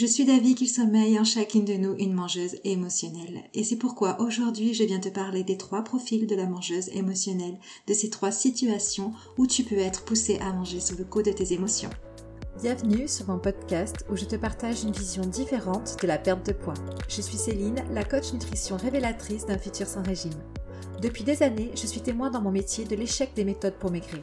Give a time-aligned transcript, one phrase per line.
[0.00, 3.42] Je suis d'avis qu'il sommeille en chacune de nous une mangeuse émotionnelle.
[3.52, 7.58] Et c'est pourquoi aujourd'hui je viens te parler des trois profils de la mangeuse émotionnelle,
[7.88, 11.32] de ces trois situations où tu peux être poussé à manger sous le coup de
[11.32, 11.90] tes émotions.
[12.62, 16.52] Bienvenue sur mon podcast où je te partage une vision différente de la perte de
[16.52, 16.74] poids.
[17.08, 20.30] Je suis Céline, la coach nutrition révélatrice d'un futur sans régime.
[21.02, 24.22] Depuis des années, je suis témoin dans mon métier de l'échec des méthodes pour maigrir.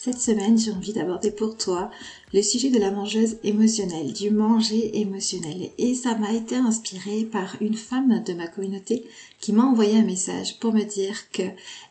[0.00, 1.90] Cette semaine, j'ai envie d'aborder pour toi
[2.32, 5.70] le sujet de la mangeuse émotionnelle, du manger émotionnel.
[5.76, 9.04] Et ça m'a été inspiré par une femme de ma communauté
[9.40, 11.42] qui m'a envoyé un message pour me dire que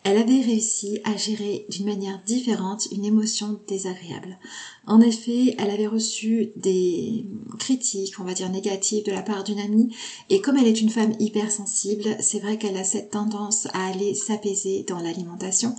[0.06, 4.38] elle avait réussi à gérer d'une manière différente une émotion désagréable.
[4.86, 7.26] En effet, elle avait reçu des
[7.60, 9.94] critiques, on va dire négatives de la part d'une amie
[10.30, 14.14] et comme elle est une femme hypersensible, c'est vrai qu'elle a cette tendance à aller
[14.14, 15.76] s'apaiser dans l'alimentation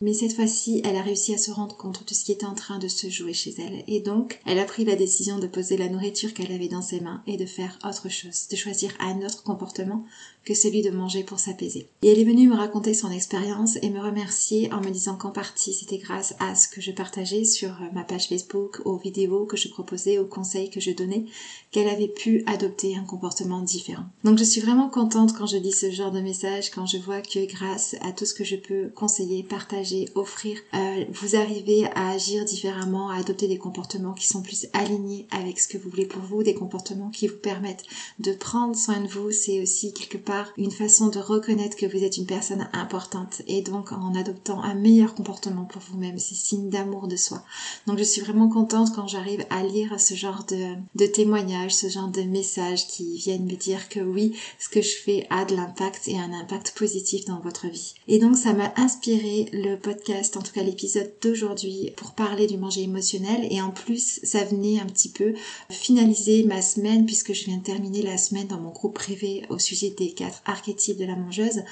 [0.00, 2.54] mais cette fois-ci, elle a réussi à se rendre compte de ce qui était en
[2.54, 3.84] train de se jouer chez elle.
[3.86, 7.00] Et donc, elle a pris la décision de poser la nourriture qu'elle avait dans ses
[7.00, 10.04] mains et de faire autre chose, de choisir un autre comportement
[10.44, 11.88] que celui de manger pour s'apaiser.
[12.02, 15.30] Et elle est venue me raconter son expérience et me remercier en me disant qu'en
[15.30, 19.58] partie c'était grâce à ce que je partageais sur ma page Facebook, aux vidéos que
[19.58, 21.26] je proposais, aux conseils que je donnais,
[21.72, 24.04] qu'elle avait pu adopter un comportement différent.
[24.24, 27.20] Donc je suis vraiment contente quand je dis ce genre de message, quand je vois
[27.20, 32.10] que grâce à tout ce que je peux conseiller, partager, offrir, euh, vous arrivez à
[32.10, 36.06] agir différemment, à adopter des comportements qui sont plus alignés avec ce que vous voulez
[36.06, 37.84] pour vous, des comportements qui vous permettent
[38.18, 39.30] de prendre soin de vous.
[39.30, 43.62] C'est aussi quelque part une façon de reconnaître que vous êtes une personne importante et
[43.62, 47.42] donc en adoptant un meilleur comportement pour vous-même, c'est signe d'amour de soi.
[47.86, 51.88] Donc je suis vraiment contente quand j'arrive à lire ce genre de, de témoignages, ce
[51.88, 55.54] genre de messages qui viennent me dire que oui, ce que je fais a de
[55.54, 57.94] l'impact et un impact positif dans votre vie.
[58.08, 62.56] Et donc ça m'a inspiré le podcast, en tout cas l'épisode d'aujourd'hui pour parler du
[62.56, 65.34] manger émotionnel et en plus ça venait un petit peu
[65.70, 69.58] finaliser ma semaine puisque je viens de terminer la semaine dans mon groupe privé au
[69.58, 71.62] sujet des quatre archétypes de la mangeuse.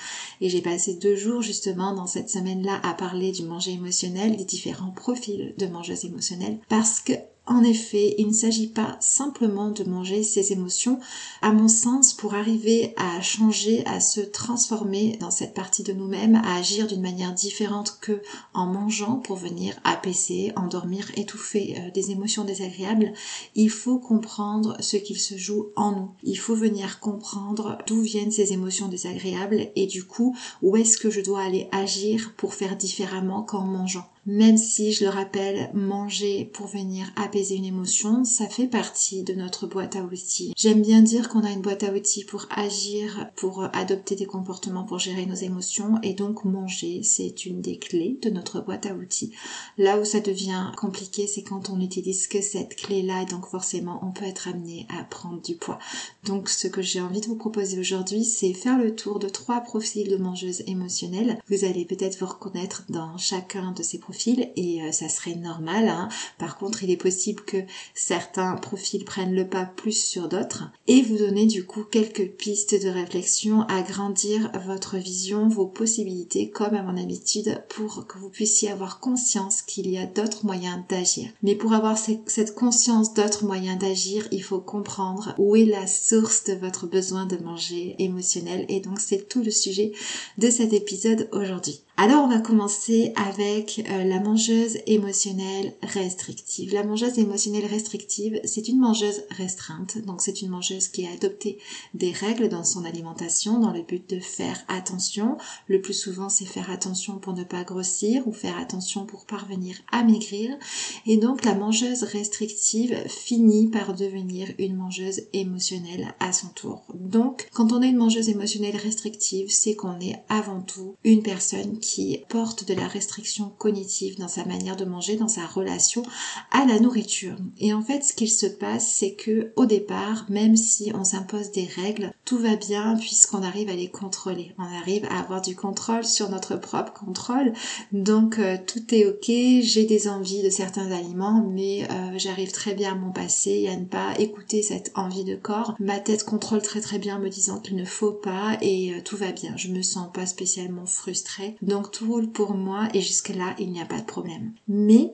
[0.41, 4.45] Et j'ai passé deux jours justement dans cette semaine-là à parler du manger émotionnel, des
[4.45, 7.13] différents profils de mangeuse émotionnelle, parce que
[7.49, 11.01] en effet, il ne s'agit pas simplement de manger ses émotions,
[11.41, 16.37] à mon sens, pour arriver à changer, à se transformer dans cette partie de nous-mêmes,
[16.37, 18.21] à agir d'une manière différente que
[18.55, 23.13] en mangeant pour venir apaiser, endormir, étouffer euh, des émotions désagréables.
[23.55, 26.11] Il faut comprendre ce qu'il se joue en nous.
[26.23, 31.11] Il faut venir comprendre d'où viennent ces émotions désagréables et du coup, où est-ce que
[31.11, 36.45] je dois aller agir pour faire différemment qu'en mangeant même si, je le rappelle, manger
[36.53, 40.53] pour venir apaiser une émotion, ça fait partie de notre boîte à outils.
[40.55, 44.85] J'aime bien dire qu'on a une boîte à outils pour agir, pour adopter des comportements
[44.85, 48.95] pour gérer nos émotions et donc manger, c'est une des clés de notre boîte à
[48.95, 49.33] outils.
[49.79, 54.13] Là où ça devient compliqué, c'est quand on n'utilise que cette clé-là donc forcément on
[54.13, 55.79] peut être amené à prendre du poids.
[56.25, 59.63] Donc ce que j'ai envie de vous proposer aujourd'hui, c'est faire le tour de trois
[59.63, 61.39] profils de mangeuses émotionnelles.
[61.49, 65.89] Vous allez peut-être vous reconnaître dans chacun de ces profils et euh, ça serait normal.
[65.89, 66.09] Hein.
[66.39, 67.59] Par contre, il est possible que
[67.95, 72.81] certains profils prennent le pas plus sur d'autres et vous donner du coup quelques pistes
[72.83, 78.71] de réflexion, agrandir votre vision, vos possibilités comme à mon habitude pour que vous puissiez
[78.71, 81.31] avoir conscience qu'il y a d'autres moyens d'agir.
[81.43, 86.45] Mais pour avoir cette conscience d'autres moyens d'agir, il faut comprendre où est la source
[86.45, 89.93] de votre besoin de manger émotionnel et donc c'est tout le sujet
[90.39, 91.81] de cet épisode aujourd'hui.
[92.01, 96.73] Alors on va commencer avec euh, la mangeuse émotionnelle restrictive.
[96.73, 99.99] La mangeuse émotionnelle restrictive, c'est une mangeuse restreinte.
[100.07, 101.59] Donc c'est une mangeuse qui a adopté
[101.95, 105.39] des règles dans son alimentation dans le but de faire attention.
[105.67, 109.75] Le plus souvent c'est faire attention pour ne pas grossir ou faire attention pour parvenir
[109.91, 110.57] à maigrir.
[111.05, 116.85] Et donc la mangeuse restrictive finit par devenir une mangeuse émotionnelle à son tour.
[116.95, 121.81] Donc quand on est une mangeuse émotionnelle restrictive, c'est qu'on est avant tout une personne
[121.89, 126.03] qui porte de la restriction cognitive dans sa manière de manger, dans sa relation
[126.51, 127.37] à la nourriture.
[127.59, 131.51] Et en fait, ce qu'il se passe, c'est que au départ, même si on s'impose
[131.51, 134.55] des règles, tout va bien puisqu'on arrive à les contrôler.
[134.59, 137.55] On arrive à avoir du contrôle sur notre propre contrôle.
[137.93, 139.63] Donc euh, tout est ok.
[139.63, 143.69] J'ai des envies de certains aliments, mais euh, j'arrive très bien à m'en passer et
[143.71, 145.75] à ne pas écouter cette envie de corps.
[145.81, 149.17] Ma tête contrôle très très bien me disant qu'il ne faut pas et euh, tout
[149.17, 149.57] va bien.
[149.57, 151.57] Je me sens pas spécialement frustrée.
[151.83, 154.53] Tout roule pour moi et jusque là il n'y a pas de problème.
[154.67, 155.13] Mais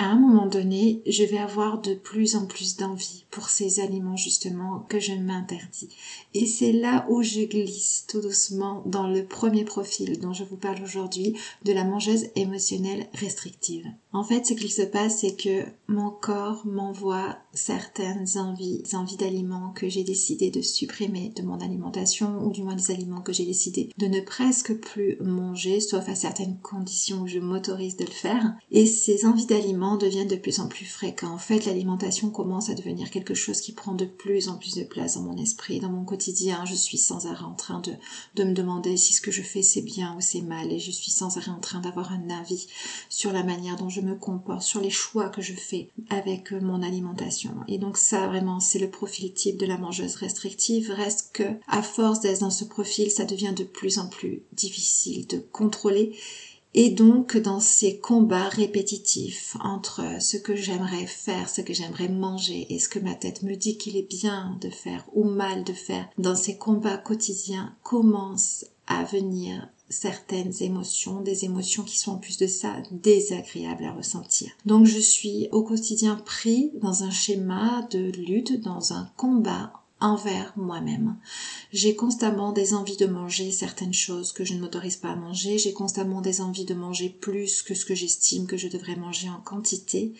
[0.00, 4.16] à un moment donné, je vais avoir de plus en plus d'envie pour ces aliments
[4.16, 5.88] justement que je m'interdis.
[6.34, 10.56] Et c'est là où je glisse tout doucement dans le premier profil dont je vous
[10.56, 13.86] parle aujourd'hui de la mangeuse émotionnelle restrictive.
[14.12, 19.72] En fait, ce qu'il se passe, c'est que mon corps m'envoie certaines envies, envies d'aliments
[19.74, 23.44] que j'ai décidé de supprimer de mon alimentation, ou du moins des aliments que j'ai
[23.44, 28.10] décidé de ne presque plus manger, sauf à certaines conditions où je m'autorise de le
[28.10, 28.54] faire.
[28.70, 31.34] Et ces envies d'aliments deviennent de plus en plus fréquents.
[31.34, 34.84] En fait, l'alimentation commence à devenir quelque chose qui prend de plus en plus de
[34.84, 36.64] place dans mon esprit, dans mon quotidien.
[36.64, 37.82] Je suis sans arrêt en train
[38.36, 40.92] de, me demander si ce que je fais c'est bien ou c'est mal, et je
[40.92, 42.66] suis sans arrêt en train d'avoir un avis
[43.08, 46.82] sur la manière dont je me comporte, sur les choix que je fais avec mon
[46.82, 47.47] alimentation.
[47.68, 50.90] Et donc ça vraiment c'est le profil type de la mangeuse restrictive.
[50.90, 55.26] Reste que à force d'être dans ce profil, ça devient de plus en plus difficile
[55.26, 56.16] de contrôler.
[56.74, 62.66] Et donc dans ces combats répétitifs entre ce que j'aimerais faire, ce que j'aimerais manger
[62.68, 65.72] et ce que ma tête me dit qu'il est bien de faire ou mal de
[65.72, 72.18] faire, dans ces combats quotidiens commence à venir certaines émotions, des émotions qui sont en
[72.18, 74.50] plus de ça désagréables à ressentir.
[74.66, 80.52] Donc je suis au quotidien pris dans un schéma de lutte, dans un combat envers
[80.56, 81.16] moi-même.
[81.72, 85.58] J'ai constamment des envies de manger certaines choses que je ne m'autorise pas à manger,
[85.58, 89.28] j'ai constamment des envies de manger plus que ce que j'estime que je devrais manger
[89.28, 90.12] en quantité.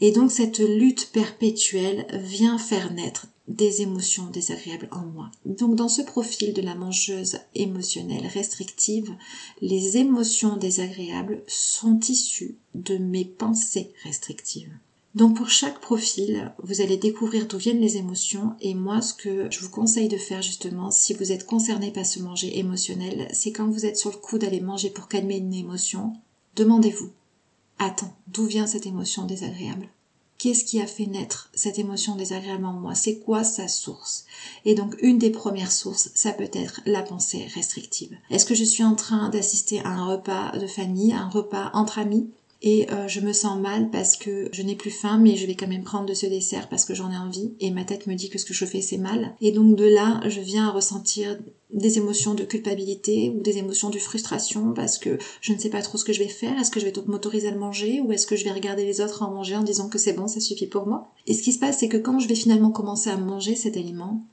[0.00, 5.30] Et donc cette lutte perpétuelle vient faire naître des émotions désagréables en moi.
[5.44, 9.14] Donc dans ce profil de la mangeuse émotionnelle restrictive,
[9.60, 14.72] les émotions désagréables sont issues de mes pensées restrictives.
[15.14, 19.50] Donc pour chaque profil, vous allez découvrir d'où viennent les émotions et moi ce que
[19.50, 23.52] je vous conseille de faire justement si vous êtes concerné par ce manger émotionnel, c'est
[23.52, 26.14] quand vous êtes sur le coup d'aller manger pour calmer une émotion,
[26.56, 27.10] demandez-vous,
[27.78, 29.88] attends, d'où vient cette émotion désagréable?
[30.42, 32.96] Qu'est-ce qui a fait naître cette émotion désagréable en moi?
[32.96, 34.24] C'est quoi sa source?
[34.64, 38.18] Et donc une des premières sources, ça peut être la pensée restrictive.
[38.28, 42.00] Est-ce que je suis en train d'assister à un repas de famille, un repas entre
[42.00, 42.28] amis?
[42.62, 45.56] Et euh, je me sens mal parce que je n'ai plus faim mais je vais
[45.56, 47.52] quand même prendre de ce dessert parce que j'en ai envie.
[47.58, 49.34] Et ma tête me dit que ce que je fais c'est mal.
[49.40, 51.38] Et donc de là je viens à ressentir
[51.72, 55.82] des émotions de culpabilité ou des émotions de frustration parce que je ne sais pas
[55.82, 56.56] trop ce que je vais faire.
[56.58, 59.00] Est-ce que je vais m'autoriser à le manger ou est-ce que je vais regarder les
[59.00, 61.10] autres en manger en disant que c'est bon ça suffit pour moi?
[61.26, 63.76] Et ce qui se passe c'est que quand je vais finalement commencer à manger cet
[63.76, 64.24] aliment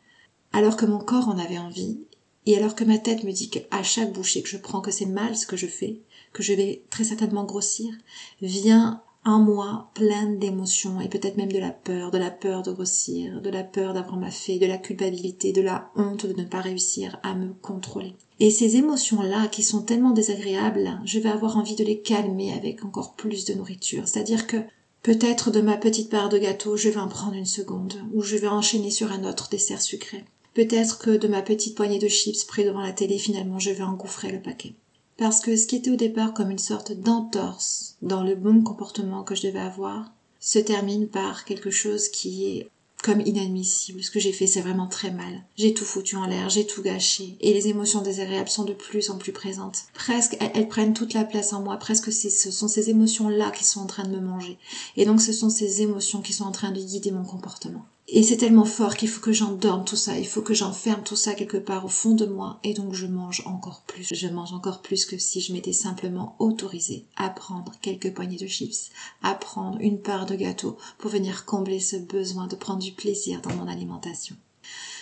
[0.51, 1.99] alors que mon corps en avait envie
[2.45, 5.05] et alors que ma tête me dit qu'à chaque bouchée que je prends que c'est
[5.05, 6.01] mal ce que je fais
[6.33, 7.93] que je vais très certainement grossir,
[8.41, 12.71] vient en moi plein d'émotions et peut-être même de la peur, de la peur de
[12.71, 16.47] grossir, de la peur d'avoir ma fée, de la culpabilité, de la honte de ne
[16.47, 18.15] pas réussir à me contrôler.
[18.39, 22.85] Et ces émotions-là, qui sont tellement désagréables, je vais avoir envie de les calmer avec
[22.85, 24.07] encore plus de nourriture.
[24.07, 24.57] C'est-à-dire que
[25.03, 28.37] peut-être de ma petite part de gâteau, je vais en prendre une seconde, ou je
[28.37, 30.23] vais enchaîner sur un autre dessert sucré.
[30.53, 33.83] Peut-être que de ma petite poignée de chips près devant la télé, finalement, je vais
[33.83, 34.73] engouffrer le paquet.
[35.17, 39.23] Parce que ce qui était au départ comme une sorte d'entorse dans le bon comportement
[39.23, 42.69] que je devais avoir, se termine par quelque chose qui est
[43.03, 44.03] comme inadmissible.
[44.03, 45.43] Ce que j'ai fait, c'est vraiment très mal.
[45.57, 47.35] J'ai tout foutu en l'air, j'ai tout gâché.
[47.39, 49.85] Et les émotions désagréables sont de plus en plus présentes.
[49.93, 51.77] Presque, elles, prennent toute la place en moi.
[51.77, 54.57] Presque, ce sont ces émotions-là qui sont en train de me manger.
[54.97, 57.85] Et donc, ce sont ces émotions qui sont en train de guider mon comportement.
[58.11, 61.15] Et c'est tellement fort qu'il faut que j'endorme tout ça, il faut que j'enferme tout
[61.15, 64.07] ça quelque part au fond de moi, et donc je mange encore plus.
[64.11, 68.47] Je mange encore plus que si je m'étais simplement autorisée à prendre quelques poignées de
[68.47, 68.89] chips,
[69.21, 73.41] à prendre une part de gâteau pour venir combler ce besoin de prendre du plaisir
[73.41, 74.35] dans mon alimentation.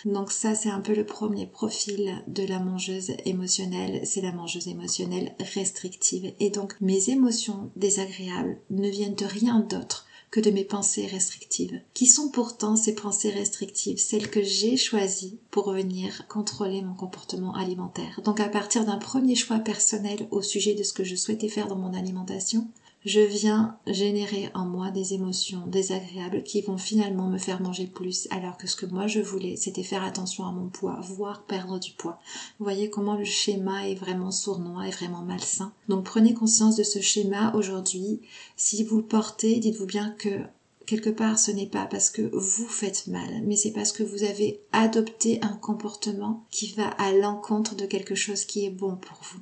[0.06, 4.68] Donc ça, c'est un peu le premier profil de la mangeuse émotionnelle, c'est la mangeuse
[4.68, 6.34] émotionnelle restrictive.
[6.40, 11.80] Et donc mes émotions désagréables ne viennent de rien d'autre que de mes pensées restrictives,
[11.94, 17.54] qui sont pourtant ces pensées restrictives, celles que j'ai choisies pour venir contrôler mon comportement
[17.54, 18.22] alimentaire.
[18.24, 21.68] Donc à partir d'un premier choix personnel au sujet de ce que je souhaitais faire
[21.68, 22.68] dans mon alimentation,
[23.08, 28.28] je viens générer en moi des émotions désagréables qui vont finalement me faire manger plus
[28.32, 31.80] alors que ce que moi je voulais c'était faire attention à mon poids, voire perdre
[31.80, 32.20] du poids.
[32.60, 35.72] Vous voyez comment le schéma est vraiment sournois et vraiment malsain.
[35.88, 38.20] Donc prenez conscience de ce schéma aujourd'hui.
[38.58, 40.42] Si vous le portez, dites-vous bien que
[40.86, 44.24] quelque part ce n'est pas parce que vous faites mal, mais c'est parce que vous
[44.24, 49.20] avez adopté un comportement qui va à l'encontre de quelque chose qui est bon pour
[49.32, 49.40] vous.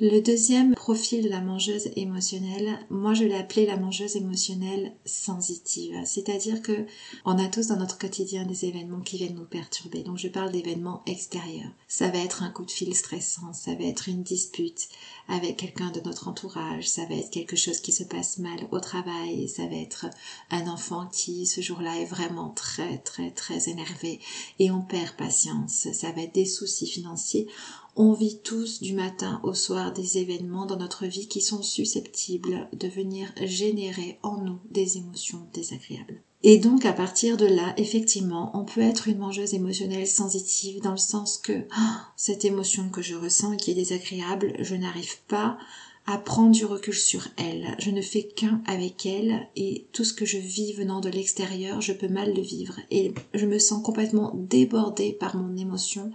[0.00, 5.94] Le deuxième profil de la mangeuse émotionnelle, moi je l'ai appelé la mangeuse émotionnelle sensitive.
[6.06, 6.86] C'est-à-dire que
[7.26, 10.02] on a tous dans notre quotidien des événements qui viennent nous perturber.
[10.02, 11.70] Donc je parle d'événements extérieurs.
[11.88, 14.88] Ça va être un coup de fil stressant, ça va être une dispute
[15.28, 18.80] avec quelqu'un de notre entourage, ça va être quelque chose qui se passe mal au
[18.80, 20.06] travail, ça va être
[20.50, 24.20] un enfant qui ce jour-là est vraiment très très très énervé
[24.58, 27.46] et on perd patience, ça va être des soucis financiers.
[27.94, 32.68] On vit tous du matin au soir des événements dans notre vie qui sont susceptibles
[32.72, 36.22] de venir générer en nous des émotions désagréables.
[36.42, 40.90] Et donc à partir de là, effectivement, on peut être une mangeuse émotionnelle sensitive dans
[40.92, 45.20] le sens que ah, cette émotion que je ressens et qui est désagréable, je n'arrive
[45.28, 45.58] pas
[46.06, 47.76] à prendre du recul sur elle.
[47.78, 51.80] Je ne fais qu'un avec elle et tout ce que je vis venant de l'extérieur,
[51.80, 56.10] je peux mal le vivre et je me sens complètement débordée par mon émotion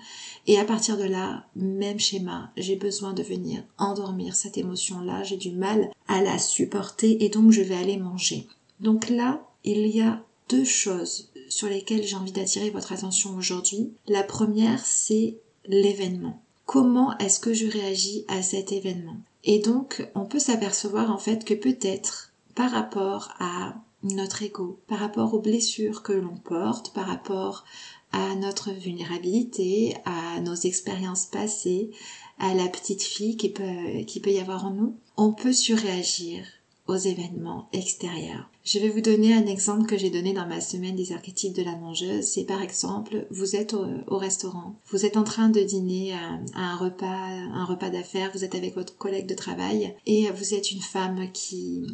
[0.46, 5.38] et à partir de là, même schéma, j'ai besoin de venir endormir cette émotion-là, j'ai
[5.38, 8.46] du mal à la supporter et donc je vais aller manger.
[8.79, 13.91] Donc là, il y a deux choses sur lesquelles j'ai envie d'attirer votre attention aujourd'hui.
[14.08, 16.41] La première, c'est l'événement.
[16.65, 19.17] Comment est-ce que je réagis à cet événement?
[19.48, 25.00] Et donc, on peut s'apercevoir en fait que peut-être par rapport à notre ego, par
[25.00, 27.63] rapport aux blessures que l'on porte, par rapport
[28.12, 31.92] à notre vulnérabilité, à nos expériences passées,
[32.39, 36.44] à la petite fille qui peut, qui peut y avoir en nous, on peut surréagir
[36.88, 38.50] aux événements extérieurs.
[38.63, 41.63] Je vais vous donner un exemple que j'ai donné dans ma semaine des archétypes de
[41.63, 42.25] la mangeuse.
[42.25, 46.75] C'est par exemple, vous êtes au, restaurant, vous êtes en train de dîner à, un
[46.75, 50.82] repas, un repas d'affaires, vous êtes avec votre collègue de travail et vous êtes une
[50.82, 51.88] femme qui,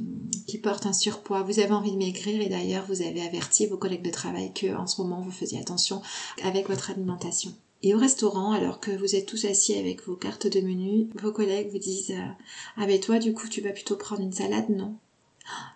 [0.48, 1.44] qui porte un surpoids.
[1.44, 4.76] Vous avez envie de maigrir et d'ailleurs vous avez averti vos collègues de travail que
[4.76, 6.02] en ce moment vous faisiez attention
[6.44, 7.54] avec votre alimentation.
[7.86, 11.34] Et au restaurant, alors que vous êtes tous assis avec vos cartes de menu, vos
[11.34, 12.32] collègues vous disent euh,
[12.78, 14.96] Ah ben toi du coup tu vas plutôt prendre une salade, non.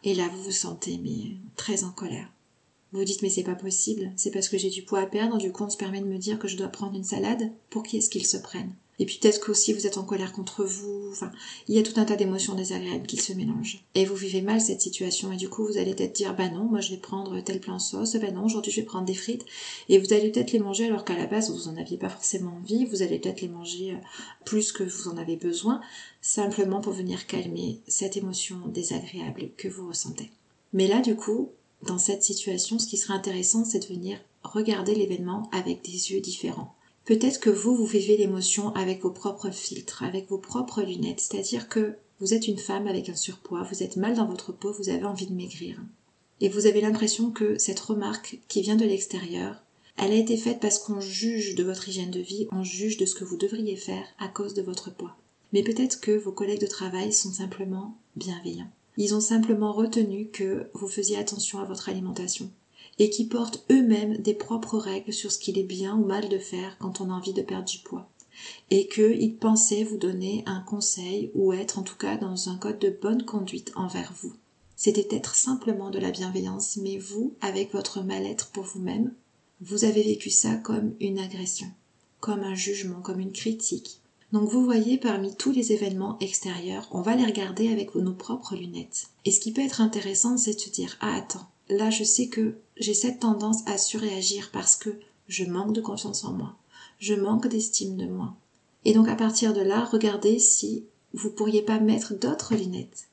[0.05, 2.31] Et là vous vous sentez mais très en colère.
[2.93, 5.51] Vous dites mais c'est pas possible, c'est parce que j'ai du poids à perdre, du
[5.51, 7.97] coup on se permet de me dire que je dois prendre une salade, pour qui
[7.97, 8.73] est-ce qu'ils se prennent?
[8.99, 11.09] Et puis peut-être qu'aussi vous êtes en colère contre vous.
[11.11, 11.31] Enfin,
[11.67, 13.83] il y a tout un tas d'émotions désagréables qui se mélangent.
[13.95, 15.31] Et vous vivez mal cette situation.
[15.31, 17.79] Et du coup, vous allez peut-être dire, bah non, moi je vais prendre tel plan
[17.79, 18.15] sauce.
[18.15, 19.45] Bah non, aujourd'hui je vais prendre des frites.
[19.89, 22.55] Et vous allez peut-être les manger alors qu'à la base vous en aviez pas forcément
[22.55, 22.85] envie.
[22.85, 23.97] Vous allez peut-être les manger euh,
[24.45, 25.81] plus que vous en avez besoin.
[26.21, 30.31] Simplement pour venir calmer cette émotion désagréable que vous ressentez.
[30.73, 31.49] Mais là, du coup,
[31.83, 36.21] dans cette situation, ce qui serait intéressant, c'est de venir regarder l'événement avec des yeux
[36.21, 36.73] différents.
[37.07, 41.69] Peut-être que vous, vous vivez l'émotion avec vos propres filtres, avec vos propres lunettes, c'est-à-dire
[41.69, 44.89] que vous êtes une femme avec un surpoids, vous êtes mal dans votre peau, vous
[44.89, 45.79] avez envie de maigrir.
[46.41, 49.63] Et vous avez l'impression que cette remarque qui vient de l'extérieur,
[49.95, 53.05] elle a été faite parce qu'on juge de votre hygiène de vie, on juge de
[53.05, 55.15] ce que vous devriez faire à cause de votre poids.
[55.53, 58.69] Mais peut-être que vos collègues de travail sont simplement bienveillants.
[58.97, 62.51] Ils ont simplement retenu que vous faisiez attention à votre alimentation,
[62.99, 66.39] et qui portent eux-mêmes des propres règles sur ce qu'il est bien ou mal de
[66.39, 68.09] faire quand on a envie de perdre du poids.
[68.69, 72.79] Et qu'ils pensaient vous donner un conseil ou être en tout cas dans un code
[72.79, 74.33] de bonne conduite envers vous.
[74.75, 79.11] C'était être simplement de la bienveillance, mais vous, avec votre mal-être pour vous-même,
[79.59, 81.67] vous avez vécu ça comme une agression,
[82.19, 84.01] comme un jugement, comme une critique.
[84.33, 88.55] Donc vous voyez, parmi tous les événements extérieurs, on va les regarder avec nos propres
[88.55, 89.07] lunettes.
[89.25, 92.27] Et ce qui peut être intéressant, c'est de se dire, ah attends, là je sais
[92.27, 94.89] que j'ai cette tendance à surréagir parce que
[95.27, 96.55] je manque de confiance en moi,
[96.99, 98.35] je manque d'estime de moi.
[98.85, 103.07] Et donc à partir de là, regardez si vous pourriez pas mettre d'autres lunettes.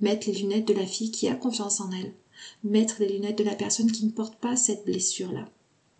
[0.00, 2.12] Mettre les lunettes de la fille qui a confiance en elle.
[2.62, 5.48] Mettre les lunettes de la personne qui ne porte pas cette blessure-là.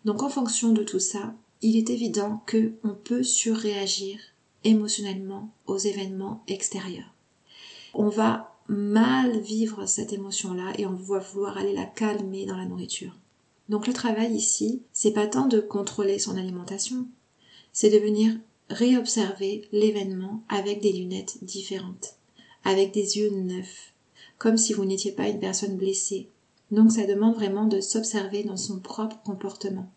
[0.03, 4.19] Donc en fonction de tout ça, il est évident que on peut surréagir
[4.63, 7.13] émotionnellement aux événements extérieurs.
[7.93, 12.65] On va mal vivre cette émotion-là et on va vouloir aller la calmer dans la
[12.65, 13.17] nourriture.
[13.69, 17.07] Donc le travail ici, c'est pas tant de contrôler son alimentation,
[17.73, 18.35] c'est de venir
[18.69, 22.15] réobserver l'événement avec des lunettes différentes,
[22.63, 23.93] avec des yeux neufs,
[24.37, 26.29] comme si vous n'étiez pas une personne blessée.
[26.71, 29.91] Donc ça demande vraiment de s'observer dans son propre comportement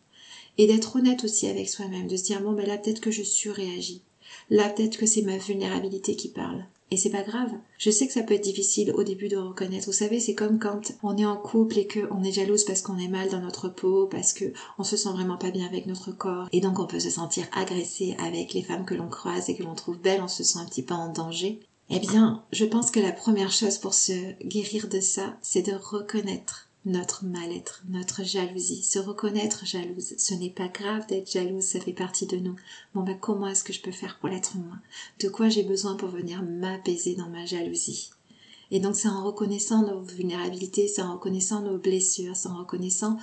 [0.59, 3.23] et d'être honnête aussi avec soi-même, de se dire bon ben là peut-être que je
[3.23, 4.03] surréagis,
[4.51, 7.52] là peut-être que c'est ma vulnérabilité qui parle, Et c'est pas grave.
[7.76, 9.87] Je sais que ça peut être difficile au début de reconnaître.
[9.87, 12.99] Vous savez, c'est comme quand on est en couple et qu'on est jalouse parce qu'on
[12.99, 14.47] est mal dans notre peau, parce que
[14.78, 16.49] on se sent vraiment pas bien avec notre corps.
[16.52, 19.62] Et donc on peut se sentir agressé avec les femmes que l'on croise et que
[19.62, 21.61] l'on trouve belles, on se sent un petit peu en danger.
[21.90, 25.73] Eh bien, je pense que la première chose pour se guérir de ça, c'est de
[25.73, 30.15] reconnaître notre mal-être, notre jalousie, se reconnaître jalouse.
[30.17, 32.57] Ce n'est pas grave d'être jalouse, ça fait partie de nous.
[32.95, 34.81] Bon bah comment est-ce que je peux faire pour l'être moins?
[35.21, 38.11] De quoi j'ai besoin pour venir m'apaiser dans ma jalousie?
[38.71, 43.19] Et donc c'est en reconnaissant nos vulnérabilités, c'est en reconnaissant nos blessures, c'est en reconnaissant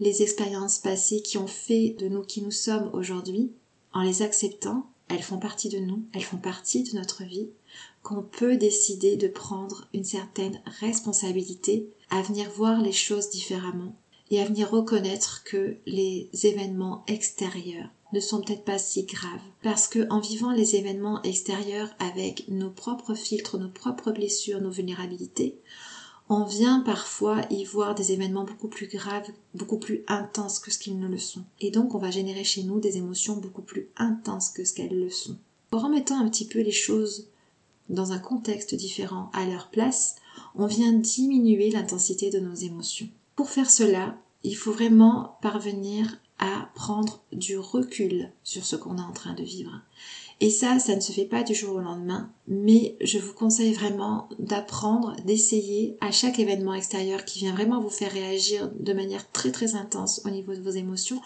[0.00, 3.52] les expériences passées qui ont fait de nous qui nous sommes aujourd'hui,
[3.92, 7.48] en les acceptant, elles font partie de nous, elles font partie de notre vie,
[8.04, 13.96] qu'on peut décider de prendre une certaine responsabilité à venir voir les choses différemment
[14.30, 19.88] et à venir reconnaître que les événements extérieurs ne sont peut-être pas si graves parce
[19.88, 25.58] que en vivant les événements extérieurs avec nos propres filtres, nos propres blessures, nos vulnérabilités,
[26.28, 30.78] on vient parfois y voir des événements beaucoup plus graves, beaucoup plus intenses que ce
[30.78, 31.44] qu'ils ne le sont.
[31.60, 35.00] Et donc on va générer chez nous des émotions beaucoup plus intenses que ce qu'elles
[35.00, 35.38] le sont.
[35.72, 37.28] En remettant un petit peu les choses
[37.88, 40.16] dans un contexte différent à leur place,
[40.54, 43.08] on vient diminuer l'intensité de nos émotions.
[43.36, 49.02] Pour faire cela, il faut vraiment parvenir à prendre du recul sur ce qu'on est
[49.02, 49.80] en train de vivre.
[50.40, 53.72] Et ça, ça ne se fait pas du jour au lendemain, mais je vous conseille
[53.72, 59.30] vraiment d'apprendre, d'essayer à chaque événement extérieur qui vient vraiment vous faire réagir de manière
[59.30, 61.20] très très intense au niveau de vos émotions.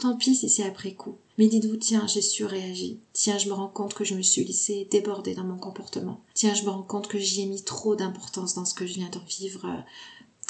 [0.00, 1.16] Tant pis si c'est après coup.
[1.36, 3.00] Mais dites-vous, tiens, j'ai surréagi.
[3.12, 6.20] Tiens, je me rends compte que je me suis laissée déborder dans mon comportement.
[6.32, 8.94] Tiens, je me rends compte que j'y ai mis trop d'importance dans ce que je
[8.94, 9.84] viens de vivre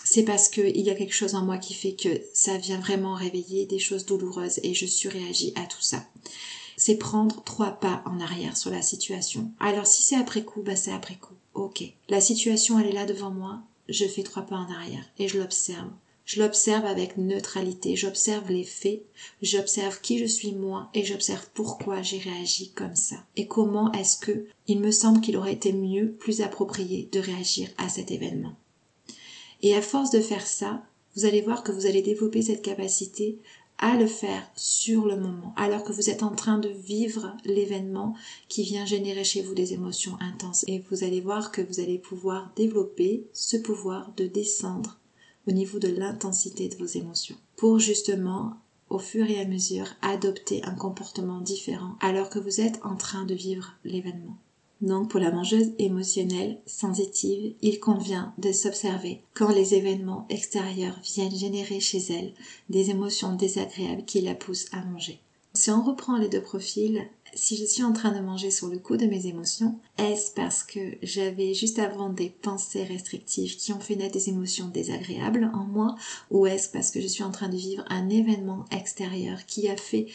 [0.04, 3.14] c'est parce qu'il y a quelque chose en moi qui fait que ça vient vraiment
[3.14, 6.04] réveiller des choses douloureuses et je surréagis à tout ça
[6.84, 9.50] c'est prendre trois pas en arrière sur la situation.
[9.58, 11.32] Alors si c'est après coup, bah c'est après coup.
[11.54, 11.82] Ok.
[12.10, 15.38] La situation, elle est là devant moi, je fais trois pas en arrière et je
[15.38, 15.88] l'observe.
[16.26, 19.02] Je l'observe avec neutralité, j'observe les faits,
[19.40, 23.16] j'observe qui je suis moi et j'observe pourquoi j'ai réagi comme ça.
[23.36, 27.70] Et comment est-ce que il me semble qu'il aurait été mieux, plus approprié de réagir
[27.78, 28.56] à cet événement.
[29.62, 30.82] Et à force de faire ça,
[31.16, 33.38] vous allez voir que vous allez développer cette capacité
[33.84, 38.16] à le faire sur le moment, alors que vous êtes en train de vivre l'événement
[38.48, 40.64] qui vient générer chez vous des émotions intenses.
[40.66, 44.98] Et vous allez voir que vous allez pouvoir développer ce pouvoir de descendre
[45.46, 48.54] au niveau de l'intensité de vos émotions pour justement
[48.88, 53.26] au fur et à mesure adopter un comportement différent alors que vous êtes en train
[53.26, 54.38] de vivre l'événement.
[54.80, 61.34] Donc pour la mangeuse émotionnelle sensitive, il convient de s'observer quand les événements extérieurs viennent
[61.34, 62.34] générer chez elle
[62.68, 65.20] des émotions désagréables qui la poussent à manger.
[65.56, 68.78] Si on reprend les deux profils, si je suis en train de manger sur le
[68.78, 73.78] coup de mes émotions, est-ce parce que j'avais juste avant des pensées restrictives qui ont
[73.78, 75.94] fait naître des émotions désagréables en moi,
[76.32, 79.76] ou est-ce parce que je suis en train de vivre un événement extérieur qui a
[79.76, 80.06] fait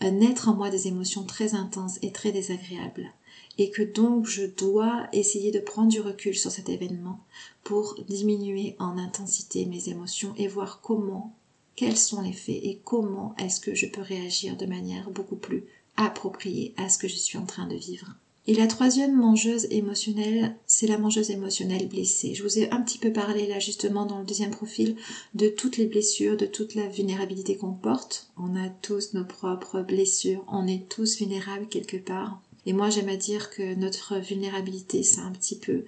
[0.00, 3.12] naître en moi des émotions très intenses et très désagréables?
[3.60, 7.20] Et que donc je dois essayer de prendre du recul sur cet événement
[7.62, 11.36] pour diminuer en intensité mes émotions et voir comment,
[11.76, 15.64] quels sont les faits et comment est-ce que je peux réagir de manière beaucoup plus
[15.98, 18.14] appropriée à ce que je suis en train de vivre.
[18.46, 22.34] Et la troisième mangeuse émotionnelle, c'est la mangeuse émotionnelle blessée.
[22.34, 24.96] Je vous ai un petit peu parlé là justement dans le deuxième profil
[25.34, 28.30] de toutes les blessures, de toute la vulnérabilité qu'on porte.
[28.38, 32.40] On a tous nos propres blessures, on est tous vulnérables quelque part.
[32.66, 35.84] Et moi, j'aime à dire que notre vulnérabilité, c'est un petit peu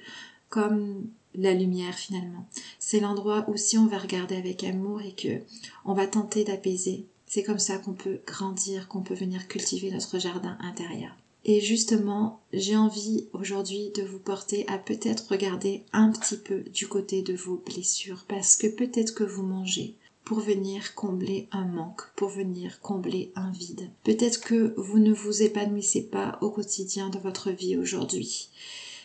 [0.48, 2.46] comme la lumière finalement.
[2.78, 5.40] C'est l'endroit où si on va regarder avec amour et que
[5.84, 10.18] on va tenter d'apaiser, c'est comme ça qu'on peut grandir, qu'on peut venir cultiver notre
[10.18, 11.16] jardin intérieur.
[11.44, 16.86] Et justement, j'ai envie aujourd'hui de vous porter à peut-être regarder un petit peu du
[16.86, 22.02] côté de vos blessures parce que peut-être que vous mangez, pour venir combler un manque,
[22.16, 23.90] pour venir combler un vide.
[24.04, 28.48] Peut-être que vous ne vous épanouissez pas au quotidien de votre vie aujourd'hui.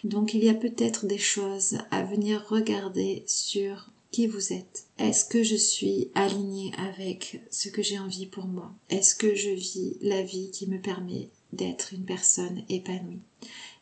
[0.03, 4.85] Donc il y a peut-être des choses à venir regarder sur qui vous êtes.
[4.97, 8.73] Est-ce que je suis alignée avec ce que j'ai envie pour moi?
[8.89, 13.19] Est-ce que je vis la vie qui me permet d'être une personne épanouie?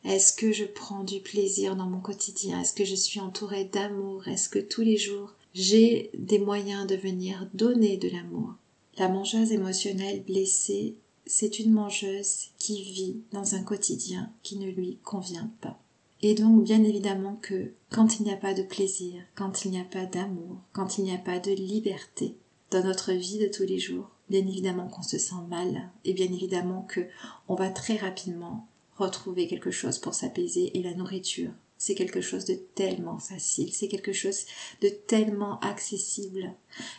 [0.06, 2.62] Est-ce que je prends du plaisir dans mon quotidien?
[2.62, 4.28] Est-ce que je suis entourée d'amour?
[4.28, 8.54] Est-ce que tous les jours j'ai des moyens de venir donner de l'amour?
[8.98, 15.00] La mangeuse émotionnelle blessée, c'est une mangeuse qui vit dans un quotidien qui ne lui
[15.04, 15.80] convient pas.
[16.22, 19.80] Et donc, bien évidemment que quand il n'y a pas de plaisir, quand il n'y
[19.80, 22.36] a pas d'amour, quand il n'y a pas de liberté
[22.70, 26.28] dans notre vie de tous les jours, bien évidemment qu'on se sent mal et bien
[26.28, 27.08] évidemment que
[27.48, 32.46] on va très rapidement retrouver quelque chose pour s'apaiser et la nourriture c'est quelque chose
[32.46, 34.46] de tellement facile, c'est quelque chose
[34.82, 36.54] de tellement accessible.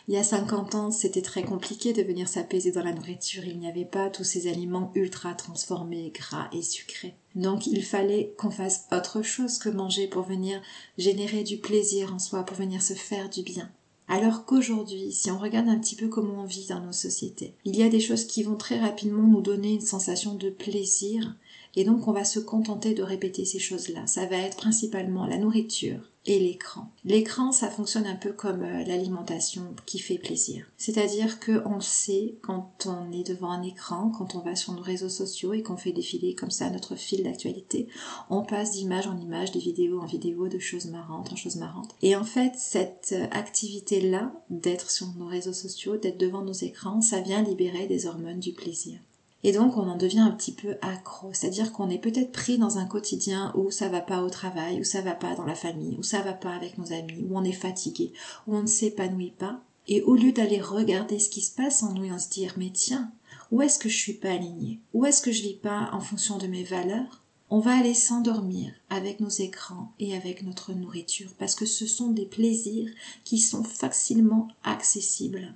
[0.07, 3.43] Il y a 50 ans, c'était très compliqué de venir s'apaiser dans la nourriture.
[3.45, 7.15] Il n'y avait pas tous ces aliments ultra transformés, gras et sucrés.
[7.35, 10.61] Donc il fallait qu'on fasse autre chose que manger pour venir
[10.97, 13.71] générer du plaisir en soi, pour venir se faire du bien.
[14.09, 17.75] Alors qu'aujourd'hui, si on regarde un petit peu comment on vit dans nos sociétés, il
[17.75, 21.35] y a des choses qui vont très rapidement nous donner une sensation de plaisir,
[21.75, 24.07] et donc on va se contenter de répéter ces choses-là.
[24.07, 26.89] Ça va être principalement la nourriture et l'écran.
[27.05, 30.65] L'écran, ça fonctionne un peu comme euh, l'alimentation qui fait plaisir.
[30.77, 35.09] C'est-à-dire qu'on sait quand on est devant un écran, quand on va sur nos réseaux
[35.09, 37.87] sociaux et qu'on fait défiler comme ça notre fil d'actualité,
[38.29, 41.95] on passe d'image en image, de vidéo en vidéo, de choses marrantes en choses marrantes.
[42.01, 47.01] Et en fait, cette euh, activité-là, d'être sur nos réseaux sociaux, d'être devant nos écrans,
[47.01, 48.99] ça vient libérer des hormones du plaisir.
[49.47, 52.79] Et donc on en devient un petit peu accro, c'est-à-dire qu'on est peut-être pris dans
[52.79, 55.95] un quotidien où ça va pas au travail, où ça va pas dans la famille,
[55.97, 58.11] où ça va pas avec nos amis, où on est fatigué,
[58.45, 59.61] où on ne s'épanouit pas.
[59.87, 62.55] Et au lieu d'aller regarder ce qui se passe en nous et en se dire
[62.57, 63.09] mais tiens,
[63.49, 64.81] où est-ce que je suis pas alignée?
[64.93, 67.23] Où est-ce que je vis pas en fonction de mes valeurs?
[67.49, 72.11] On va aller s'endormir avec nos écrans et avec notre nourriture parce que ce sont
[72.11, 72.89] des plaisirs
[73.23, 75.55] qui sont facilement accessibles.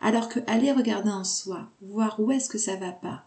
[0.00, 3.24] Alors que aller regarder en soi, voir où est-ce que ça va pas,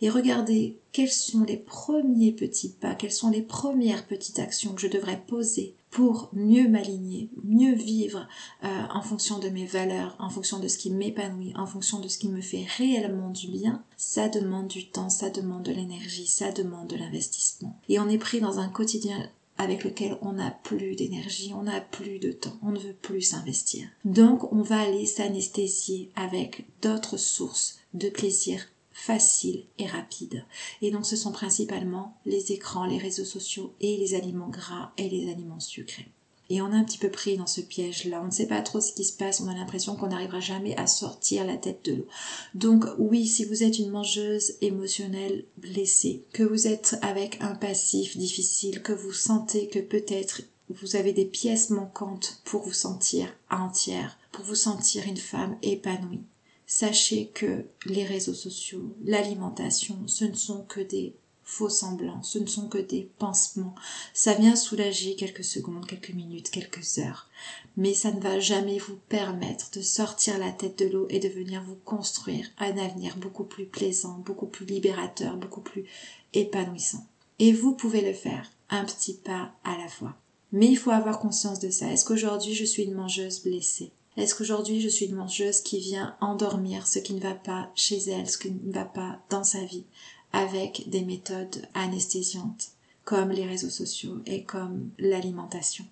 [0.00, 4.80] et regarder quels sont les premiers petits pas, quelles sont les premières petites actions que
[4.80, 8.26] je devrais poser pour mieux m'aligner, mieux vivre
[8.64, 12.08] euh, en fonction de mes valeurs, en fonction de ce qui m'épanouit, en fonction de
[12.08, 16.26] ce qui me fait réellement du bien, ça demande du temps, ça demande de l'énergie,
[16.26, 17.78] ça demande de l'investissement.
[17.90, 19.28] Et on est pris dans un quotidien
[19.62, 23.22] avec lequel on n'a plus d'énergie, on n'a plus de temps, on ne veut plus
[23.22, 23.88] s'investir.
[24.04, 30.44] Donc on va aller s'anesthésier avec d'autres sources de plaisir faciles et rapides.
[30.82, 35.08] Et donc ce sont principalement les écrans, les réseaux sociaux et les aliments gras et
[35.08, 36.08] les aliments sucrés.
[36.50, 38.20] Et on est un petit peu pris dans ce piège-là.
[38.22, 39.40] On ne sait pas trop ce qui se passe.
[39.40, 42.06] On a l'impression qu'on n'arrivera jamais à sortir la tête de l'eau.
[42.54, 48.16] Donc oui, si vous êtes une mangeuse émotionnelle blessée, que vous êtes avec un passif
[48.16, 54.18] difficile, que vous sentez que peut-être vous avez des pièces manquantes pour vous sentir entière,
[54.30, 56.22] pour vous sentir une femme épanouie.
[56.66, 62.46] Sachez que les réseaux sociaux, l'alimentation, ce ne sont que des faux semblants, ce ne
[62.46, 63.74] sont que des pansements.
[64.14, 67.28] Ça vient soulager quelques secondes, quelques minutes, quelques heures.
[67.76, 71.28] Mais ça ne va jamais vous permettre de sortir la tête de l'eau et de
[71.28, 75.84] venir vous construire un avenir beaucoup plus plaisant, beaucoup plus libérateur, beaucoup plus
[76.32, 77.06] épanouissant.
[77.38, 80.14] Et vous pouvez le faire, un petit pas à la fois.
[80.52, 81.90] Mais il faut avoir conscience de ça.
[81.90, 83.90] Est-ce qu'aujourd'hui je suis une mangeuse blessée?
[84.16, 87.98] Est-ce qu'aujourd'hui je suis une mangeuse qui vient endormir ce qui ne va pas chez
[88.10, 89.84] elle, ce qui ne va pas dans sa vie?
[90.32, 92.72] Avec des méthodes anesthésiantes
[93.04, 95.84] comme les réseaux sociaux et comme l'alimentation.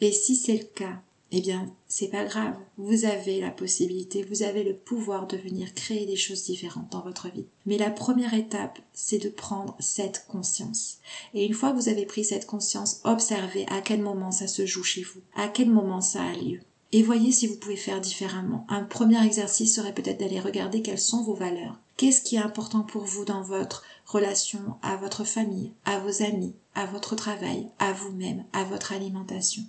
[0.00, 1.00] Et si c'est le cas,
[1.36, 2.54] eh bien, c'est pas grave.
[2.76, 7.00] Vous avez la possibilité, vous avez le pouvoir de venir créer des choses différentes dans
[7.00, 7.46] votre vie.
[7.66, 10.98] Mais la première étape, c'est de prendre cette conscience.
[11.34, 14.64] Et une fois que vous avez pris cette conscience, observez à quel moment ça se
[14.64, 16.60] joue chez vous, à quel moment ça a lieu.
[16.92, 18.64] Et voyez si vous pouvez faire différemment.
[18.68, 21.80] Un premier exercice serait peut-être d'aller regarder quelles sont vos valeurs.
[21.96, 26.54] Qu'est-ce qui est important pour vous dans votre relation à votre famille, à vos amis,
[26.74, 29.62] à votre travail, à vous-même, à votre alimentation?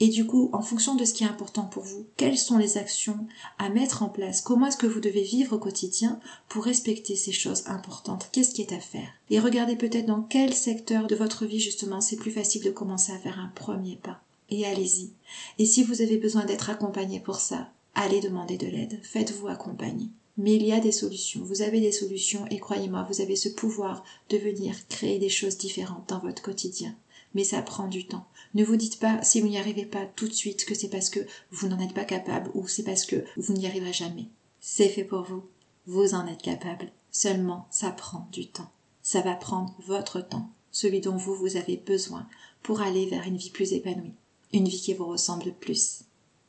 [0.00, 2.78] Et du coup, en fonction de ce qui est important pour vous, quelles sont les
[2.78, 3.26] actions
[3.58, 4.40] à mettre en place?
[4.40, 8.28] Comment est-ce que vous devez vivre au quotidien pour respecter ces choses importantes?
[8.32, 9.08] Qu'est-ce qui est à faire?
[9.30, 13.12] Et regardez peut-être dans quel secteur de votre vie justement c'est plus facile de commencer
[13.12, 14.20] à faire un premier pas.
[14.50, 15.10] Et allez-y.
[15.58, 19.00] Et si vous avez besoin d'être accompagné pour ça, allez demander de l'aide.
[19.02, 20.08] Faites-vous accompagner.
[20.38, 21.42] Mais il y a des solutions.
[21.42, 25.56] Vous avez des solutions et croyez-moi, vous avez ce pouvoir de venir créer des choses
[25.56, 26.94] différentes dans votre quotidien.
[27.34, 28.26] Mais ça prend du temps.
[28.54, 31.10] Ne vous dites pas, si vous n'y arrivez pas tout de suite, que c'est parce
[31.10, 31.20] que
[31.50, 34.28] vous n'en êtes pas capable ou c'est parce que vous n'y arriverez jamais.
[34.60, 35.44] C'est fait pour vous.
[35.86, 36.90] Vous en êtes capable.
[37.10, 38.70] Seulement, ça prend du temps.
[39.02, 42.28] Ça va prendre votre temps, celui dont vous, vous avez besoin
[42.62, 44.14] pour aller vers une vie plus épanouie,
[44.52, 46.02] une vie qui vous ressemble plus.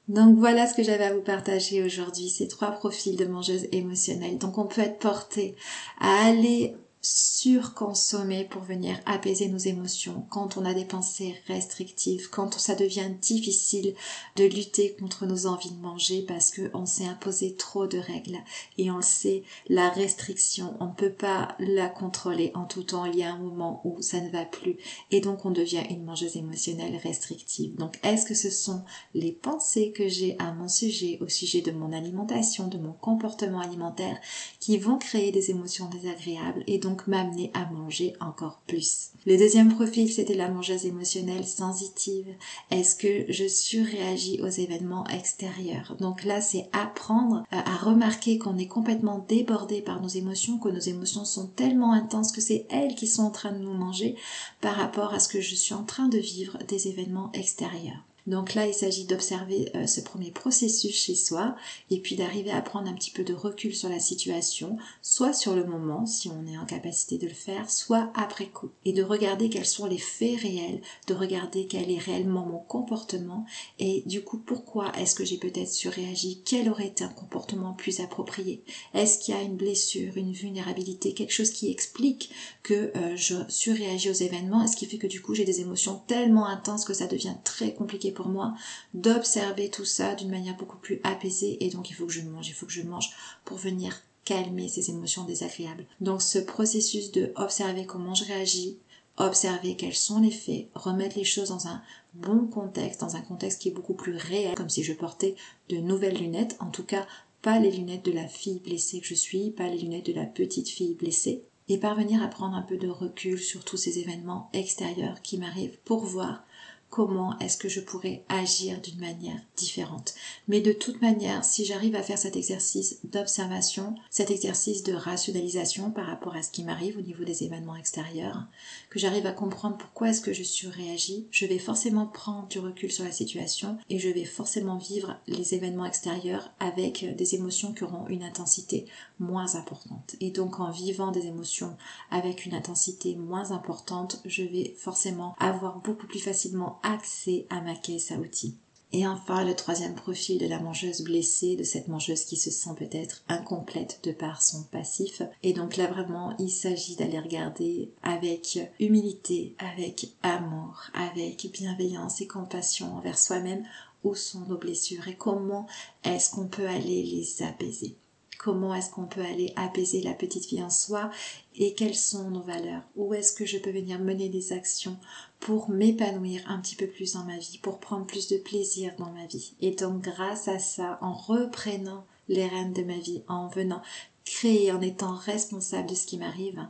[0.07, 4.37] Donc voilà ce que j'avais à vous partager aujourd'hui, ces trois profils de mangeuses émotionnelles.
[4.37, 5.55] Donc on peut être porté
[5.99, 12.57] à aller surconsommer pour venir apaiser nos émotions, quand on a des pensées restrictives, quand
[12.60, 13.93] ça devient difficile
[14.36, 18.38] de lutter contre nos envies de manger parce qu'on s'est imposé trop de règles
[18.77, 23.05] et on le sait, la restriction, on ne peut pas la contrôler en tout temps,
[23.05, 24.77] il y a un moment où ça ne va plus
[25.12, 27.75] et donc on devient une mangeuse émotionnelle restrictive.
[27.75, 28.83] Donc est-ce que ce sont
[29.13, 33.60] les pensées que j'ai à mon sujet, au sujet de mon alimentation, de mon comportement
[33.60, 34.19] alimentaire
[34.60, 39.12] qui vont créer des émotions désagréables et donc donc m'amener à manger encore plus.
[39.27, 42.25] Le deuxième profil, c'était la mangeuse émotionnelle sensitive.
[42.71, 45.95] Est-ce que je surréagis aux événements extérieurs?
[45.99, 50.79] Donc là, c'est apprendre à remarquer qu'on est complètement débordé par nos émotions, que nos
[50.79, 54.15] émotions sont tellement intenses que c'est elles qui sont en train de nous manger
[54.60, 58.03] par rapport à ce que je suis en train de vivre des événements extérieurs.
[58.27, 61.55] Donc là, il s'agit d'observer euh, ce premier processus chez soi
[61.89, 65.55] et puis d'arriver à prendre un petit peu de recul sur la situation, soit sur
[65.55, 68.69] le moment, si on est en capacité de le faire, soit après coup.
[68.85, 73.45] Et de regarder quels sont les faits réels, de regarder quel est réellement mon comportement
[73.79, 77.99] et du coup, pourquoi est-ce que j'ai peut-être surréagi, quel aurait été un comportement plus
[77.99, 78.63] approprié?
[78.93, 82.29] Est-ce qu'il y a une blessure, une vulnérabilité, quelque chose qui explique
[82.63, 84.63] que euh, je surréagis aux événements?
[84.63, 87.35] Et ce qui fait que du coup j'ai des émotions tellement intenses que ça devient
[87.43, 88.53] très compliqué moi
[88.93, 91.58] d'observer tout ça d'une manière beaucoup plus apaisée.
[91.65, 93.12] Et donc il faut que je mange, il faut que je mange
[93.45, 95.86] pour venir calmer ces émotions désagréables.
[96.01, 98.77] Donc ce processus de observer comment je réagis,
[99.17, 101.82] observer quels sont les faits, remettre les choses dans un
[102.13, 105.36] bon contexte, dans un contexte qui est beaucoup plus réel, comme si je portais
[105.69, 107.08] de nouvelles lunettes, en tout cas
[107.41, 110.25] pas les lunettes de la fille blessée que je suis, pas les lunettes de la
[110.25, 114.49] petite fille blessée, et parvenir à prendre un peu de recul sur tous ces événements
[114.53, 116.43] extérieurs qui m'arrivent pour voir
[116.89, 120.15] comment est-ce que je pourrais agir d'une manière différente.
[120.47, 125.91] Mais de toute manière, si j'arrive à faire cet exercice d'observation, cet exercice de rationalisation
[125.91, 128.43] par rapport à ce qui m'arrive au niveau des événements extérieurs,
[128.89, 132.60] que j'arrive à comprendre pourquoi est-ce que je suis réagi, je vais forcément prendre du
[132.60, 137.73] recul sur la situation et je vais forcément vivre les événements extérieurs avec des émotions
[137.73, 138.86] qui auront une intensité
[139.19, 140.15] moins importante.
[140.21, 141.76] Et donc en vivant des émotions
[142.12, 147.75] avec une intensité moins importante, je vais forcément avoir beaucoup plus facilement accès à ma
[147.75, 148.57] caisse à outils.
[148.93, 152.69] Et enfin, le troisième profil de la mangeuse blessée, de cette mangeuse qui se sent
[152.77, 155.21] peut-être incomplète de par son passif.
[155.43, 162.27] Et donc là, vraiment, il s'agit d'aller regarder avec humilité, avec amour, avec bienveillance et
[162.27, 163.65] compassion envers soi-même
[164.05, 165.67] où sont nos blessures et comment
[166.05, 167.97] est-ce qu'on peut aller les apaiser
[168.38, 171.10] comment est-ce qu'on peut aller apaiser la petite fille en soi
[171.56, 174.97] et quelles sont nos valeurs, où est-ce que je peux venir mener des actions
[175.39, 179.12] pour m'épanouir un petit peu plus dans ma vie, pour prendre plus de plaisir dans
[179.12, 179.54] ma vie.
[179.62, 183.82] Et donc grâce à ça, en reprenant les rênes de ma vie, en venant
[184.26, 186.67] créer, en étant responsable de ce qui m'arrive,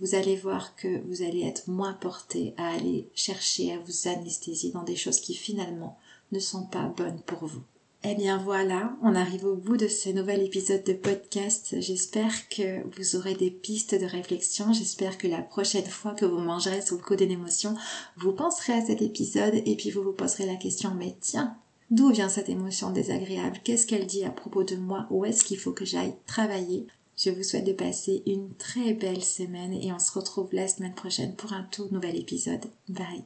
[0.00, 4.72] vous allez voir que vous allez être moins porté à aller chercher à vous anesthésier
[4.72, 5.98] dans des choses qui finalement
[6.32, 7.62] ne sont pas bonnes pour vous.
[8.04, 11.76] Eh bien voilà, on arrive au bout de ce nouvel épisode de podcast.
[11.78, 14.72] J'espère que vous aurez des pistes de réflexion.
[14.72, 17.76] J'espère que la prochaine fois que vous mangerez sous le coup d'une émotion,
[18.16, 21.56] vous penserez à cet épisode et puis vous vous poserez la question, mais tiens,
[21.92, 23.60] d'où vient cette émotion désagréable?
[23.62, 25.06] Qu'est-ce qu'elle dit à propos de moi?
[25.10, 26.88] Où est-ce qu'il faut que j'aille travailler?
[27.16, 30.94] Je vous souhaite de passer une très belle semaine et on se retrouve la semaine
[30.94, 32.64] prochaine pour un tout nouvel épisode.
[32.88, 33.24] Bye